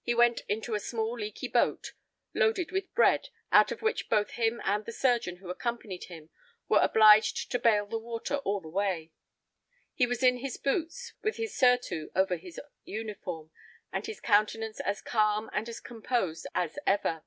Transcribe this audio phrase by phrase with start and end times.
[0.00, 1.92] He went into a small leaky boat,
[2.32, 6.30] loaded with bread, out of which both him and the surgeon who accompanied him
[6.68, 9.10] were obliged to bail the water all the way.
[9.92, 13.50] He was in his boots, with his surtout over his uniform,
[13.92, 17.24] and his countenance as calm and as composed as ever.